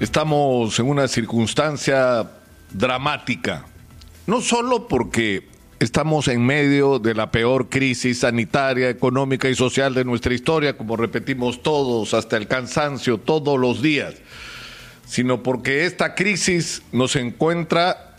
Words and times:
Estamos 0.00 0.78
en 0.78 0.86
una 0.86 1.08
circunstancia 1.08 2.30
dramática, 2.70 3.64
no 4.28 4.40
solo 4.40 4.86
porque 4.86 5.48
estamos 5.80 6.28
en 6.28 6.46
medio 6.46 7.00
de 7.00 7.14
la 7.14 7.32
peor 7.32 7.68
crisis 7.68 8.20
sanitaria, 8.20 8.90
económica 8.90 9.48
y 9.48 9.56
social 9.56 9.94
de 9.94 10.04
nuestra 10.04 10.32
historia, 10.34 10.76
como 10.76 10.96
repetimos 10.96 11.64
todos 11.64 12.14
hasta 12.14 12.36
el 12.36 12.46
cansancio 12.46 13.18
todos 13.18 13.58
los 13.58 13.82
días, 13.82 14.14
sino 15.04 15.42
porque 15.42 15.84
esta 15.84 16.14
crisis 16.14 16.82
nos 16.92 17.16
encuentra 17.16 18.14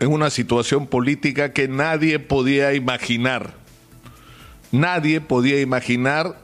en 0.00 0.08
una 0.08 0.30
situación 0.30 0.86
política 0.86 1.52
que 1.52 1.68
nadie 1.68 2.20
podía 2.20 2.72
imaginar. 2.72 3.52
Nadie 4.70 5.20
podía 5.20 5.60
imaginar 5.60 6.41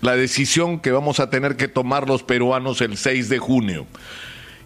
la 0.00 0.16
decisión 0.16 0.80
que 0.80 0.92
vamos 0.92 1.20
a 1.20 1.30
tener 1.30 1.56
que 1.56 1.68
tomar 1.68 2.08
los 2.08 2.22
peruanos 2.22 2.80
el 2.80 2.96
6 2.96 3.28
de 3.28 3.38
junio. 3.38 3.86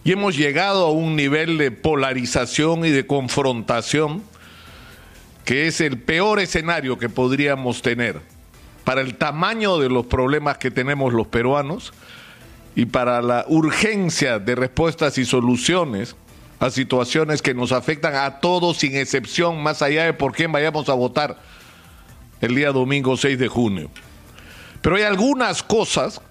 Y 0.03 0.11
hemos 0.11 0.37
llegado 0.37 0.85
a 0.85 0.91
un 0.91 1.15
nivel 1.15 1.57
de 1.57 1.71
polarización 1.71 2.85
y 2.85 2.91
de 2.91 3.05
confrontación 3.05 4.23
que 5.43 5.67
es 5.67 5.79
el 5.81 5.99
peor 5.99 6.39
escenario 6.39 6.97
que 6.97 7.09
podríamos 7.09 7.81
tener 7.81 8.19
para 8.83 9.01
el 9.01 9.15
tamaño 9.15 9.77
de 9.77 9.89
los 9.89 10.05
problemas 10.05 10.57
que 10.57 10.71
tenemos 10.71 11.13
los 11.13 11.27
peruanos 11.27 11.93
y 12.75 12.85
para 12.85 13.21
la 13.21 13.45
urgencia 13.47 14.39
de 14.39 14.55
respuestas 14.55 15.17
y 15.17 15.25
soluciones 15.25 16.15
a 16.59 16.69
situaciones 16.69 17.41
que 17.41 17.53
nos 17.53 17.71
afectan 17.71 18.15
a 18.15 18.39
todos 18.39 18.77
sin 18.77 18.95
excepción, 18.95 19.61
más 19.61 19.81
allá 19.81 20.05
de 20.05 20.13
por 20.13 20.33
quién 20.33 20.51
vayamos 20.51 20.89
a 20.89 20.93
votar 20.93 21.37
el 22.41 22.55
día 22.55 22.71
domingo 22.71 23.17
6 23.17 23.37
de 23.37 23.47
junio. 23.47 23.89
Pero 24.85 24.97
hay 24.97 25.01
algunas 25.01 25.63
cosas 25.63 26.21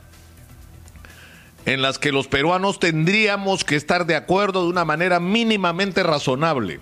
en 1.67 1.83
las 1.83 1.99
que 1.99 2.13
los 2.13 2.29
peruanos 2.29 2.79
tendríamos 2.79 3.65
que 3.65 3.75
estar 3.75 4.07
de 4.07 4.15
acuerdo 4.15 4.63
de 4.63 4.69
una 4.69 4.85
manera 4.85 5.19
mínimamente 5.19 6.05
razonable. 6.05 6.79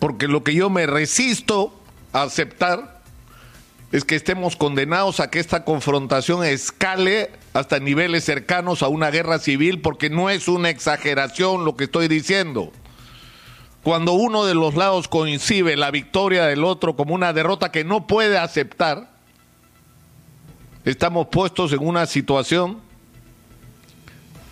Porque 0.00 0.26
lo 0.26 0.42
que 0.42 0.52
yo 0.52 0.70
me 0.70 0.86
resisto 0.86 1.80
a 2.12 2.22
aceptar 2.22 3.00
es 3.92 4.04
que 4.04 4.16
estemos 4.16 4.56
condenados 4.56 5.20
a 5.20 5.30
que 5.30 5.38
esta 5.38 5.64
confrontación 5.64 6.44
escale 6.44 7.30
hasta 7.52 7.78
niveles 7.78 8.24
cercanos 8.24 8.82
a 8.82 8.88
una 8.88 9.12
guerra 9.12 9.38
civil, 9.38 9.82
porque 9.82 10.10
no 10.10 10.30
es 10.30 10.48
una 10.48 10.68
exageración 10.68 11.64
lo 11.64 11.76
que 11.76 11.84
estoy 11.84 12.08
diciendo. 12.08 12.72
Cuando 13.84 14.14
uno 14.14 14.46
de 14.46 14.56
los 14.56 14.74
lados 14.74 15.06
coincide 15.06 15.76
la 15.76 15.92
victoria 15.92 16.46
del 16.46 16.64
otro 16.64 16.96
como 16.96 17.14
una 17.14 17.32
derrota 17.32 17.70
que 17.70 17.84
no 17.84 18.08
puede 18.08 18.36
aceptar, 18.36 19.13
estamos 20.84 21.28
puestos 21.28 21.72
en 21.72 21.86
una 21.86 22.06
situación 22.06 22.78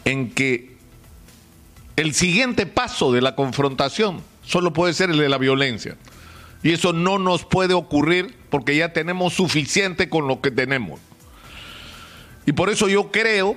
en 0.05 0.30
que 0.30 0.77
el 1.97 2.14
siguiente 2.14 2.66
paso 2.66 3.12
de 3.12 3.20
la 3.20 3.34
confrontación 3.34 4.22
solo 4.42 4.72
puede 4.72 4.94
ser 4.94 5.11
el 5.11 5.19
de 5.19 5.28
la 5.28 5.39
violencia. 5.39 5.97
Y 6.62 6.72
eso 6.72 6.92
no 6.92 7.19
nos 7.19 7.44
puede 7.44 7.74
ocurrir 7.74 8.36
porque 8.48 8.77
ya 8.77 8.92
tenemos 8.92 9.34
suficiente 9.34 10.08
con 10.08 10.27
lo 10.27 10.41
que 10.41 10.50
tenemos. 10.50 11.00
Y 12.46 12.52
por 12.52 12.70
eso 12.70 12.89
yo 12.89 13.11
creo 13.11 13.56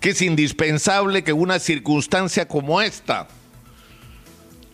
que 0.00 0.10
es 0.10 0.22
indispensable 0.22 1.24
que 1.24 1.32
una 1.32 1.58
circunstancia 1.58 2.46
como 2.46 2.80
esta, 2.80 3.28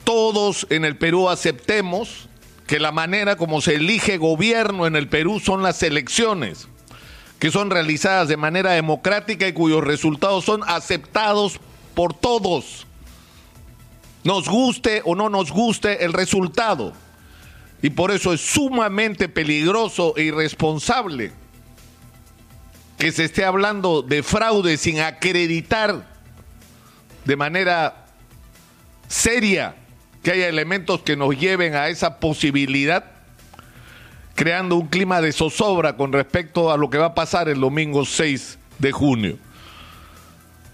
todos 0.05 0.67
en 0.69 0.85
el 0.85 0.97
Perú 0.97 1.31
aceptemos 1.31 2.29
que 2.67 2.81
la 2.81 2.93
manera 2.93 3.37
como 3.37 3.61
se 3.61 3.77
elige 3.77 4.19
gobierno 4.19 4.87
en 4.87 4.97
el 4.97 5.09
Perú 5.09 5.41
son 5.41 5.63
las 5.63 5.83
elecciones 5.83 6.69
que 7.39 7.51
son 7.51 7.71
realizadas 7.71 8.29
de 8.29 8.37
manera 8.37 8.73
democrática 8.73 9.47
y 9.47 9.53
cuyos 9.53 9.85
resultados 9.85 10.45
son 10.45 10.63
aceptados 10.67 11.61
por 11.95 12.15
todos. 12.15 12.87
Nos 14.23 14.49
guste 14.49 15.03
o 15.05 15.15
no 15.15 15.29
nos 15.29 15.51
guste 15.51 16.05
el 16.05 16.13
resultado. 16.13 16.93
Y 17.83 17.91
por 17.91 18.11
eso 18.11 18.33
es 18.33 18.41
sumamente 18.41 19.29
peligroso 19.29 20.15
e 20.17 20.23
irresponsable 20.23 21.33
que 22.99 23.13
se 23.13 23.25
esté 23.25 23.45
hablando 23.45 24.03
de 24.03 24.23
fraude 24.23 24.79
sin 24.79 25.01
acreditar 25.01 26.07
de 27.25 27.37
manera 27.37 28.07
seria 29.09 29.77
que 30.23 30.31
haya 30.31 30.49
elementos 30.49 31.03
que 31.03 31.17
nos 31.17 31.39
lleven 31.39 31.75
a 31.75 31.89
esa 31.89 32.19
posibilidad 32.21 33.14
creando 34.35 34.77
un 34.77 34.89
clima 34.89 35.21
de 35.21 35.33
zozobra 35.33 35.97
con 35.97 36.13
respecto 36.13 36.73
a 36.73 36.77
lo 36.77 36.91
que 36.91 36.99
va 36.99 37.07
a 37.07 37.15
pasar 37.15 37.49
el 37.49 37.61
domingo 37.61 38.05
6 38.05 38.59
de 38.79 38.93
junio. 38.93 39.39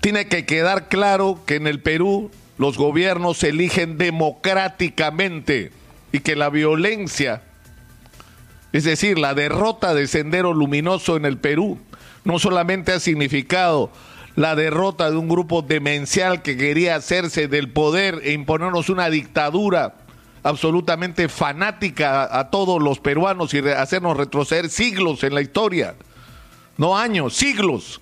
Tiene 0.00 0.28
que 0.28 0.47
quedar 0.47 0.88
claro 0.88 1.41
que 1.47 1.56
en 1.56 1.66
el 1.66 1.81
Perú 1.81 2.31
los 2.56 2.78
gobiernos 2.78 3.38
se 3.38 3.50
eligen 3.50 3.98
democráticamente 3.98 5.72
y 6.12 6.21
que 6.21 6.37
la 6.37 6.48
violencia, 6.48 7.43
es 8.72 8.84
decir, 8.84 9.19
la 9.19 9.34
derrota 9.34 9.94
de 9.94 10.06
Sendero 10.06 10.54
Luminoso 10.54 11.16
en 11.16 11.27
el 11.27 11.37
Perú, 11.37 11.78
no 12.25 12.38
solamente 12.38 12.92
ha 12.92 13.00
significado 13.00 13.91
la 14.37 14.54
derrota 14.54 15.10
de 15.10 15.16
un 15.16 15.28
grupo 15.28 15.62
demencial 15.62 16.41
que 16.42 16.56
quería 16.56 16.97
hacerse 16.97 17.48
del 17.48 17.71
poder 17.71 18.21
e 18.25 18.32
imponernos 18.32 18.88
una 18.88 19.10
dictadura 19.10 19.97
absolutamente 20.43 21.28
fanática 21.28 22.39
a, 22.39 22.51
todos 22.51 22.83
los 22.83 22.99
peruanos 22.99 23.53
y 23.55 23.59
hacernos 23.59 24.17
retroceder 24.17 24.71
siglos 24.71 25.23
en 25.25 25.34
la 25.34 25.41
historia. 25.41 25.95
No 26.77 26.97
años, 26.97 27.34
siglos. 27.34 28.01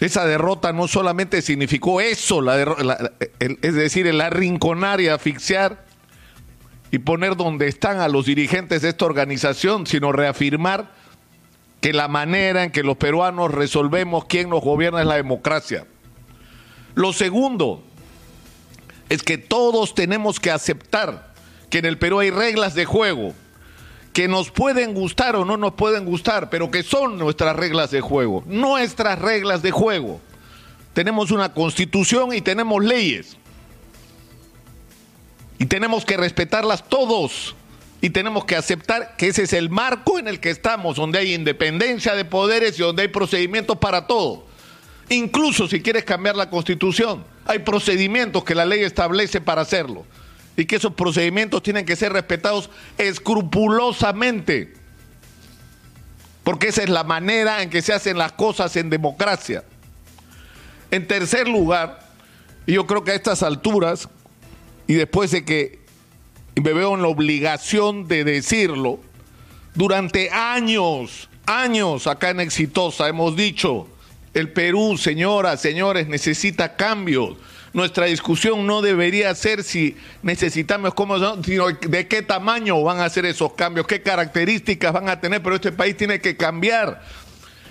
Esa 0.00 0.24
derrota 0.26 0.72
no 0.72 0.88
solamente 0.88 1.42
significó 1.42 2.00
eso, 2.00 2.40
la 2.40 3.12
es 3.40 3.74
decir, 3.74 4.06
el 4.06 4.20
arrinconar 4.20 5.00
y 5.00 5.08
asfixiar 5.08 5.84
y 6.90 6.98
poner 6.98 7.36
donde 7.36 7.66
están 7.68 8.00
a 8.00 8.08
los 8.08 8.24
dirigentes 8.24 8.82
de 8.82 8.90
esta 8.90 9.04
organización, 9.04 9.86
sino 9.86 10.12
reafirmar 10.12 10.92
que 11.80 11.92
la 11.92 12.08
manera 12.08 12.64
en 12.64 12.70
que 12.70 12.82
los 12.82 12.96
peruanos 12.96 13.52
resolvemos 13.52 14.24
quién 14.24 14.48
nos 14.48 14.62
gobierna 14.62 15.00
es 15.00 15.06
la 15.06 15.16
democracia. 15.16 15.86
Lo 16.94 17.12
segundo, 17.12 17.84
es 19.08 19.22
que 19.22 19.38
todos 19.38 19.94
tenemos 19.94 20.40
que 20.40 20.50
aceptar 20.50 21.32
que 21.70 21.78
en 21.78 21.84
el 21.84 21.98
Perú 21.98 22.20
hay 22.20 22.30
reglas 22.30 22.74
de 22.74 22.84
juego 22.84 23.34
que 24.12 24.26
nos 24.26 24.50
pueden 24.50 24.94
gustar 24.94 25.36
o 25.36 25.44
no 25.44 25.56
nos 25.56 25.74
pueden 25.74 26.04
gustar, 26.04 26.50
pero 26.50 26.70
que 26.70 26.82
son 26.82 27.18
nuestras 27.18 27.54
reglas 27.54 27.90
de 27.90 28.00
juego, 28.00 28.42
nuestras 28.46 29.18
reglas 29.18 29.62
de 29.62 29.70
juego. 29.70 30.20
Tenemos 30.92 31.30
una 31.30 31.54
constitución 31.54 32.34
y 32.34 32.40
tenemos 32.40 32.84
leyes. 32.84 33.36
Y 35.58 35.66
tenemos 35.66 36.04
que 36.04 36.16
respetarlas 36.16 36.88
todos. 36.88 37.54
Y 38.00 38.10
tenemos 38.10 38.44
que 38.44 38.56
aceptar 38.56 39.16
que 39.16 39.28
ese 39.28 39.42
es 39.42 39.52
el 39.52 39.70
marco 39.70 40.18
en 40.18 40.28
el 40.28 40.40
que 40.40 40.50
estamos, 40.50 40.96
donde 40.96 41.18
hay 41.18 41.34
independencia 41.34 42.14
de 42.14 42.24
poderes 42.24 42.78
y 42.78 42.82
donde 42.82 43.02
hay 43.02 43.08
procedimientos 43.08 43.78
para 43.78 44.06
todo. 44.06 44.46
Incluso 45.08 45.68
si 45.68 45.80
quieres 45.80 46.04
cambiar 46.04 46.36
la 46.36 46.50
constitución, 46.50 47.24
hay 47.48 47.60
procedimientos 47.60 48.44
que 48.44 48.54
la 48.54 48.66
ley 48.66 48.84
establece 48.84 49.40
para 49.40 49.62
hacerlo 49.62 50.04
y 50.54 50.66
que 50.66 50.76
esos 50.76 50.92
procedimientos 50.92 51.62
tienen 51.62 51.86
que 51.86 51.96
ser 51.96 52.12
respetados 52.12 52.68
escrupulosamente, 52.98 54.74
porque 56.44 56.68
esa 56.68 56.82
es 56.82 56.90
la 56.90 57.04
manera 57.04 57.62
en 57.62 57.70
que 57.70 57.80
se 57.80 57.94
hacen 57.94 58.18
las 58.18 58.32
cosas 58.32 58.76
en 58.76 58.90
democracia. 58.90 59.64
En 60.90 61.06
tercer 61.06 61.48
lugar, 61.48 62.06
y 62.66 62.74
yo 62.74 62.86
creo 62.86 63.02
que 63.02 63.12
a 63.12 63.14
estas 63.14 63.42
alturas, 63.42 64.08
y 64.86 64.94
después 64.94 65.30
de 65.30 65.44
que 65.44 65.78
me 66.62 66.72
veo 66.74 66.94
en 66.94 67.02
la 67.02 67.08
obligación 67.08 68.08
de 68.08 68.24
decirlo, 68.24 69.00
durante 69.74 70.30
años, 70.30 71.30
años 71.46 72.06
acá 72.06 72.30
en 72.30 72.40
Exitosa 72.40 73.08
hemos 73.08 73.36
dicho, 73.36 73.88
el 74.38 74.50
Perú, 74.50 74.96
señoras, 74.96 75.60
señores, 75.60 76.08
necesita 76.08 76.76
cambios. 76.76 77.36
Nuestra 77.72 78.06
discusión 78.06 78.66
no 78.66 78.80
debería 78.80 79.34
ser 79.34 79.62
si 79.62 79.96
necesitamos 80.22 80.94
cómo, 80.94 81.18
sino 81.42 81.68
de 81.68 82.08
qué 82.08 82.22
tamaño 82.22 82.82
van 82.82 83.00
a 83.00 83.08
ser 83.10 83.26
esos 83.26 83.52
cambios, 83.52 83.86
qué 83.86 84.02
características 84.02 84.92
van 84.92 85.08
a 85.08 85.20
tener, 85.20 85.42
pero 85.42 85.56
este 85.56 85.72
país 85.72 85.96
tiene 85.96 86.20
que 86.20 86.36
cambiar. 86.36 87.02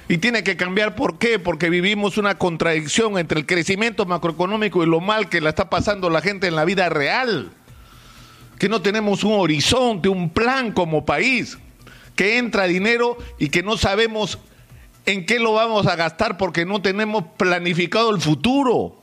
Y 0.09 0.19
tiene 0.19 0.43
que 0.43 0.55
cambiar, 0.55 0.95
¿por 0.95 1.17
qué? 1.17 1.37
Porque 1.37 1.69
vivimos 1.69 2.17
una 2.17 2.37
contradicción 2.37 3.17
entre 3.17 3.39
el 3.39 3.45
crecimiento 3.45 4.05
macroeconómico 4.05 4.81
y 4.81 4.85
lo 4.85 5.01
mal 5.01 5.27
que 5.27 5.41
la 5.41 5.49
está 5.49 5.69
pasando 5.69 6.09
la 6.09 6.21
gente 6.21 6.47
en 6.47 6.55
la 6.55 6.63
vida 6.63 6.87
real. 6.87 7.51
Que 8.57 8.69
no 8.69 8.81
tenemos 8.81 9.25
un 9.25 9.33
horizonte, 9.33 10.07
un 10.07 10.29
plan 10.29 10.71
como 10.71 11.05
país, 11.05 11.57
que 12.15 12.37
entra 12.37 12.67
dinero 12.67 13.17
y 13.37 13.49
que 13.49 13.63
no 13.63 13.77
sabemos 13.77 14.39
en 15.07 15.25
qué 15.25 15.39
lo 15.39 15.53
vamos 15.53 15.87
a 15.87 15.95
gastar 15.95 16.37
porque 16.37 16.65
no 16.65 16.81
tenemos 16.81 17.23
planificado 17.37 18.13
el 18.13 18.21
futuro. 18.21 19.01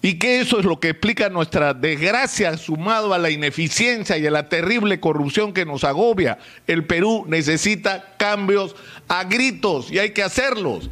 Y 0.00 0.18
que 0.18 0.40
eso 0.40 0.60
es 0.60 0.64
lo 0.64 0.78
que 0.78 0.90
explica 0.90 1.28
nuestra 1.28 1.74
desgracia 1.74 2.56
sumado 2.56 3.14
a 3.14 3.18
la 3.18 3.30
ineficiencia 3.30 4.16
y 4.16 4.26
a 4.26 4.30
la 4.30 4.48
terrible 4.48 5.00
corrupción 5.00 5.52
que 5.52 5.64
nos 5.64 5.82
agobia. 5.82 6.38
El 6.66 6.84
Perú 6.84 7.24
necesita 7.26 8.14
cambios 8.16 8.76
a 9.08 9.24
gritos 9.24 9.90
y 9.90 9.98
hay 9.98 10.10
que 10.10 10.22
hacerlos. 10.22 10.88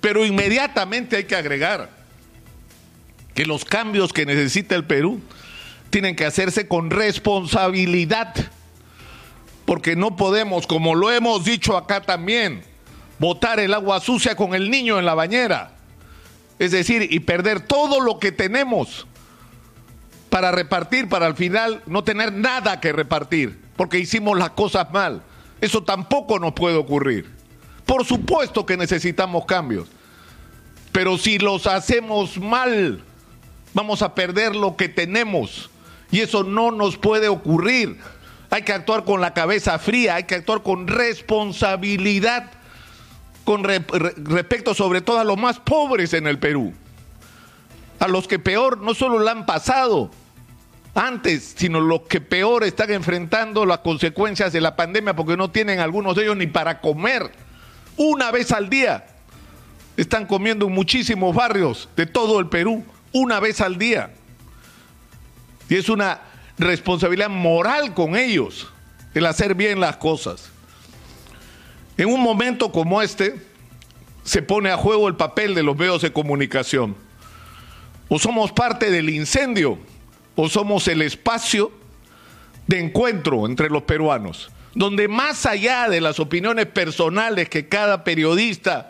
Pero 0.00 0.24
inmediatamente 0.24 1.16
hay 1.16 1.24
que 1.24 1.36
agregar 1.36 1.90
que 3.34 3.46
los 3.46 3.64
cambios 3.64 4.12
que 4.12 4.26
necesita 4.26 4.74
el 4.74 4.84
Perú 4.84 5.20
tienen 5.90 6.16
que 6.16 6.24
hacerse 6.24 6.66
con 6.66 6.90
responsabilidad, 6.90 8.34
porque 9.64 9.96
no 9.96 10.16
podemos, 10.16 10.66
como 10.66 10.94
lo 10.94 11.10
hemos 11.10 11.44
dicho 11.44 11.76
acá 11.76 12.02
también, 12.02 12.62
botar 13.18 13.60
el 13.60 13.74
agua 13.74 14.00
sucia 14.00 14.36
con 14.36 14.54
el 14.54 14.70
niño 14.70 14.98
en 14.98 15.06
la 15.06 15.14
bañera. 15.14 15.72
Es 16.58 16.72
decir, 16.72 17.08
y 17.10 17.20
perder 17.20 17.60
todo 17.60 18.00
lo 18.00 18.18
que 18.18 18.32
tenemos 18.32 19.06
para 20.28 20.52
repartir, 20.52 21.08
para 21.08 21.26
al 21.26 21.36
final 21.36 21.82
no 21.86 22.04
tener 22.04 22.32
nada 22.32 22.80
que 22.80 22.92
repartir, 22.92 23.60
porque 23.76 23.98
hicimos 23.98 24.38
las 24.38 24.50
cosas 24.50 24.90
mal. 24.92 25.22
Eso 25.60 25.82
tampoco 25.82 26.38
nos 26.38 26.52
puede 26.52 26.76
ocurrir. 26.76 27.30
Por 27.86 28.04
supuesto 28.04 28.66
que 28.66 28.76
necesitamos 28.76 29.44
cambios, 29.46 29.88
pero 30.92 31.18
si 31.18 31.38
los 31.38 31.66
hacemos 31.66 32.38
mal, 32.38 33.02
vamos 33.74 34.02
a 34.02 34.14
perder 34.14 34.54
lo 34.54 34.76
que 34.76 34.88
tenemos. 34.88 35.70
Y 36.10 36.20
eso 36.20 36.44
no 36.44 36.70
nos 36.70 36.96
puede 36.96 37.28
ocurrir. 37.28 37.98
Hay 38.54 38.62
que 38.62 38.72
actuar 38.72 39.02
con 39.02 39.20
la 39.20 39.34
cabeza 39.34 39.80
fría, 39.80 40.14
hay 40.14 40.24
que 40.24 40.36
actuar 40.36 40.62
con 40.62 40.86
responsabilidad 40.86 42.52
con 43.42 43.64
respecto 43.64 44.74
sobre 44.74 45.00
todo 45.00 45.18
a 45.18 45.24
los 45.24 45.36
más 45.36 45.58
pobres 45.58 46.14
en 46.14 46.28
el 46.28 46.38
Perú, 46.38 46.72
a 47.98 48.06
los 48.06 48.28
que 48.28 48.38
peor 48.38 48.78
no 48.78 48.94
solo 48.94 49.18
la 49.18 49.32
han 49.32 49.44
pasado 49.44 50.08
antes, 50.94 51.54
sino 51.56 51.80
los 51.80 52.02
que 52.02 52.20
peor 52.20 52.62
están 52.62 52.92
enfrentando 52.92 53.66
las 53.66 53.78
consecuencias 53.78 54.52
de 54.52 54.60
la 54.60 54.76
pandemia 54.76 55.16
porque 55.16 55.36
no 55.36 55.50
tienen 55.50 55.80
algunos 55.80 56.14
de 56.14 56.22
ellos 56.22 56.36
ni 56.36 56.46
para 56.46 56.80
comer. 56.80 57.32
Una 57.96 58.30
vez 58.30 58.52
al 58.52 58.70
día 58.70 59.04
están 59.96 60.26
comiendo 60.26 60.68
en 60.68 60.74
muchísimos 60.74 61.34
barrios 61.34 61.88
de 61.96 62.06
todo 62.06 62.38
el 62.38 62.48
Perú, 62.48 62.84
una 63.10 63.40
vez 63.40 63.60
al 63.60 63.78
día. 63.78 64.12
Y 65.68 65.74
es 65.74 65.88
una 65.88 66.20
responsabilidad 66.58 67.30
moral 67.30 67.94
con 67.94 68.16
ellos 68.16 68.68
el 69.14 69.26
hacer 69.26 69.54
bien 69.54 69.80
las 69.80 69.96
cosas. 69.96 70.50
En 71.96 72.08
un 72.08 72.20
momento 72.20 72.72
como 72.72 73.00
este, 73.00 73.36
se 74.24 74.42
pone 74.42 74.70
a 74.70 74.76
juego 74.76 75.06
el 75.06 75.16
papel 75.16 75.54
de 75.54 75.62
los 75.62 75.76
medios 75.76 76.02
de 76.02 76.12
comunicación. 76.12 76.96
O 78.08 78.18
somos 78.18 78.52
parte 78.52 78.90
del 78.90 79.10
incendio, 79.10 79.78
o 80.34 80.48
somos 80.48 80.88
el 80.88 81.02
espacio 81.02 81.70
de 82.66 82.80
encuentro 82.80 83.46
entre 83.46 83.68
los 83.68 83.82
peruanos, 83.82 84.50
donde 84.74 85.06
más 85.08 85.46
allá 85.46 85.88
de 85.88 86.00
las 86.00 86.18
opiniones 86.18 86.66
personales 86.66 87.48
que 87.48 87.68
cada 87.68 88.02
periodista 88.02 88.88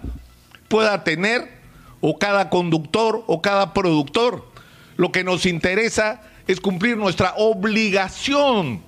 pueda 0.69 1.05
tener, 1.05 1.63
o 2.01 2.19
cada 2.19 2.51
conductor, 2.51 3.25
o 3.27 3.43
cada 3.43 3.73
productor, 3.73 4.47
lo 4.97 5.11
que 5.11 5.25
nos 5.25 5.47
interesa 5.47 6.23
es 6.47 6.61
cumplir 6.61 6.97
nuestra 6.97 7.35
obligación 7.37 8.83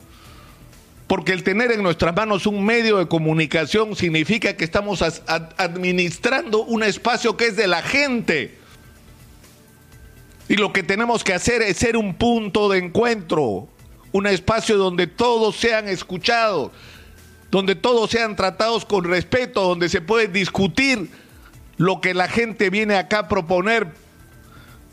porque 1.06 1.32
el 1.32 1.44
tener 1.44 1.70
en 1.70 1.82
nuestras 1.82 2.14
manos 2.14 2.46
un 2.46 2.64
medio 2.64 2.98
de 2.98 3.06
comunicación 3.06 3.94
significa 3.94 4.56
que 4.56 4.64
estamos 4.64 5.02
administrando 5.56 6.64
un 6.64 6.82
espacio 6.82 7.36
que 7.36 7.46
es 7.46 7.56
de 7.56 7.68
la 7.68 7.82
gente. 7.82 8.58
Y 10.48 10.56
lo 10.56 10.72
que 10.72 10.82
tenemos 10.82 11.22
que 11.22 11.32
hacer 11.32 11.62
es 11.62 11.76
ser 11.76 11.96
un 11.96 12.14
punto 12.14 12.68
de 12.68 12.78
encuentro, 12.78 13.68
un 14.10 14.26
espacio 14.26 14.76
donde 14.76 15.06
todos 15.06 15.56
sean 15.56 15.88
escuchados, 15.88 16.72
donde 17.52 17.76
todos 17.76 18.10
sean 18.10 18.34
tratados 18.34 18.84
con 18.84 19.04
respeto, 19.04 19.62
donde 19.62 19.88
se 19.88 20.00
puede 20.00 20.26
discutir 20.26 21.08
lo 21.76 22.00
que 22.00 22.14
la 22.14 22.26
gente 22.26 22.68
viene 22.68 22.96
acá 22.96 23.20
a 23.20 23.28
proponer, 23.28 23.88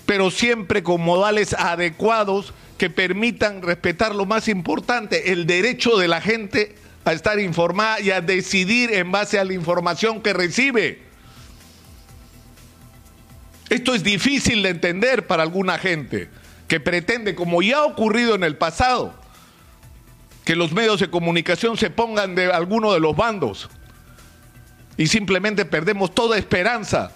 pero 0.05 0.31
siempre 0.31 0.83
con 0.83 1.01
modales 1.01 1.53
adecuados 1.53 2.53
que 2.77 2.89
permitan 2.89 3.61
respetar 3.61 4.13
lo 4.15 4.25
más 4.25 4.47
importante, 4.47 5.31
el 5.31 5.45
derecho 5.45 5.97
de 5.97 6.07
la 6.07 6.21
gente 6.21 6.75
a 7.05 7.13
estar 7.13 7.39
informada 7.39 7.99
y 7.99 8.11
a 8.11 8.21
decidir 8.21 8.93
en 8.93 9.11
base 9.11 9.39
a 9.39 9.45
la 9.45 9.53
información 9.53 10.21
que 10.21 10.33
recibe. 10.33 11.03
Esto 13.69 13.95
es 13.95 14.03
difícil 14.03 14.63
de 14.63 14.69
entender 14.69 15.27
para 15.27 15.43
alguna 15.43 15.77
gente 15.77 16.29
que 16.67 16.79
pretende, 16.79 17.35
como 17.35 17.61
ya 17.61 17.79
ha 17.79 17.85
ocurrido 17.85 18.35
en 18.35 18.43
el 18.43 18.57
pasado, 18.57 19.13
que 20.45 20.55
los 20.55 20.71
medios 20.71 20.99
de 20.99 21.09
comunicación 21.09 21.77
se 21.77 21.89
pongan 21.89 22.35
de 22.35 22.51
alguno 22.51 22.93
de 22.93 22.99
los 22.99 23.15
bandos 23.15 23.69
y 24.97 25.07
simplemente 25.07 25.65
perdemos 25.65 26.13
toda 26.13 26.37
esperanza 26.37 27.11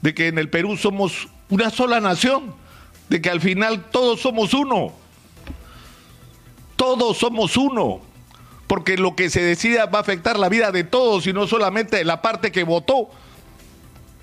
de 0.00 0.14
que 0.14 0.28
en 0.28 0.38
el 0.38 0.48
Perú 0.48 0.76
somos 0.76 1.28
una 1.48 1.70
sola 1.70 2.00
nación 2.00 2.54
de 3.08 3.20
que 3.20 3.30
al 3.30 3.40
final 3.40 3.90
todos 3.90 4.20
somos 4.20 4.54
uno. 4.54 4.92
Todos 6.76 7.18
somos 7.18 7.56
uno. 7.56 8.00
Porque 8.66 8.96
lo 8.96 9.14
que 9.14 9.28
se 9.28 9.42
decida 9.42 9.86
va 9.86 9.98
a 9.98 10.02
afectar 10.02 10.38
la 10.38 10.48
vida 10.48 10.72
de 10.72 10.84
todos 10.84 11.26
y 11.26 11.32
no 11.32 11.46
solamente 11.46 11.98
de 11.98 12.04
la 12.04 12.22
parte 12.22 12.50
que 12.50 12.64
votó 12.64 13.10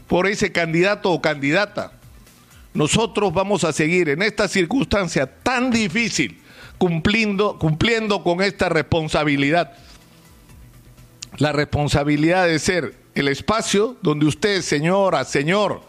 por 0.07 0.25
ese 0.25 0.51
candidato 0.51 1.11
o 1.11 1.21
candidata. 1.21 1.93
Nosotros 2.73 3.31
vamos 3.33 3.63
a 3.63 3.73
seguir 3.73 4.09
en 4.09 4.21
esta 4.21 4.47
circunstancia 4.47 5.27
tan 5.41 5.69
difícil 5.69 6.41
cumpliendo, 6.79 7.59
cumpliendo 7.59 8.23
con 8.23 8.41
esta 8.41 8.69
responsabilidad. 8.69 9.73
La 11.37 11.51
responsabilidad 11.51 12.47
de 12.47 12.57
ser 12.57 12.95
el 13.13 13.27
espacio 13.27 13.97
donde 14.01 14.25
usted, 14.25 14.61
señora, 14.61 15.25
señor, 15.25 15.81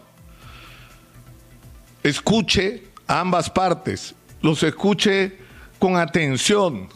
escuche 2.03 2.83
a 3.07 3.19
ambas 3.19 3.49
partes, 3.49 4.15
los 4.41 4.63
escuche 4.63 5.37
con 5.79 5.97
atención, 5.97 6.89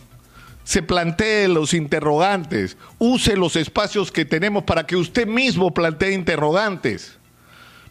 se 0.63 0.81
plantee 0.81 1.47
los 1.47 1.73
interrogantes, 1.73 2.77
use 2.97 3.35
los 3.35 3.55
espacios 3.55 4.11
que 4.11 4.25
tenemos 4.25 4.63
para 4.63 4.85
que 4.85 4.95
usted 4.95 5.27
mismo 5.27 5.73
plantee 5.73 6.13
interrogantes, 6.13 7.17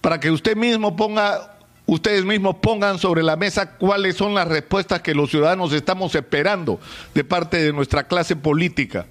para 0.00 0.18
que 0.18 0.30
usted 0.30 0.56
mismo 0.56 0.96
ponga, 0.96 1.56
ustedes 1.86 2.24
mismos 2.24 2.56
pongan 2.56 2.98
sobre 2.98 3.22
la 3.22 3.36
mesa 3.36 3.76
cuáles 3.76 4.16
son 4.16 4.34
las 4.34 4.48
respuestas 4.48 5.02
que 5.02 5.14
los 5.14 5.30
ciudadanos 5.30 5.72
estamos 5.72 6.14
esperando 6.14 6.80
de 7.14 7.24
parte 7.24 7.58
de 7.58 7.72
nuestra 7.72 8.08
clase 8.08 8.34
política. 8.34 9.06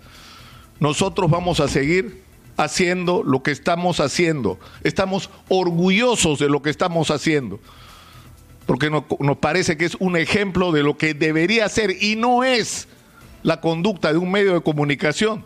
Nosotros 0.79 1.31
vamos 1.31 1.61
a 1.61 1.69
seguir 1.69 2.21
haciendo 2.57 3.23
lo 3.23 3.41
que 3.41 3.51
estamos 3.51 3.99
haciendo. 3.99 4.59
Estamos 4.83 5.29
orgullosos 5.47 6.39
de 6.39 6.49
lo 6.49 6.61
que 6.61 6.69
estamos 6.69 7.09
haciendo 7.11 7.59
porque 8.65 8.89
nos, 8.89 9.03
parece 9.37 9.77
que 9.77 9.85
es 9.85 9.95
un 9.99 10.15
ejemplo 10.15 10.71
de 10.71 10.83
lo 10.83 10.97
que 10.97 11.13
debería 11.13 11.67
ser 11.69 12.01
y 12.01 12.15
no 12.15 12.43
es 12.43 12.87
la 13.43 13.59
conducta 13.59 14.11
de 14.11 14.17
un 14.17 14.31
medio 14.31 14.53
de 14.53 14.61
comunicación 14.61 15.45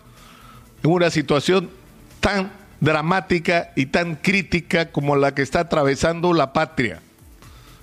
en 0.84 0.92
una 0.92 1.10
situación 1.10 1.70
tan 2.20 2.52
dramática 2.80 3.72
y 3.76 3.88
tan 3.88 4.16
crítica 4.16 4.92
como 4.92 5.16
la 5.16 5.34
que 5.34 5.42
está 5.42 5.62
atravesando 5.62 6.34
la 6.34 6.54
patria. 6.54 7.02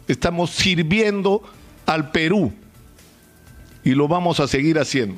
Estamos 0.07 0.50
sirviendo 0.50 1.43
al 1.87 2.11
Perú 2.12 2.53
y 3.83 3.91
lo 3.91 4.07
vamos 4.07 4.38
a 4.38 4.47
seguir 4.47 4.79
haciendo. 4.79 5.12